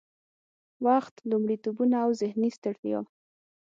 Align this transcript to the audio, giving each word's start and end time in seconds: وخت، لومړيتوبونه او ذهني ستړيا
وخت، 0.85 1.15
لومړيتوبونه 1.29 1.95
او 2.05 2.09
ذهني 2.21 2.49
ستړيا 2.57 2.99